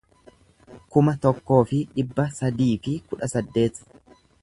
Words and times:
kuma 0.95 1.13
tokkoo 1.27 1.59
fi 1.73 1.83
dhibba 1.99 2.27
sadii 2.41 2.73
fi 2.87 2.99
kudha 3.13 3.33
saddeet 3.37 3.83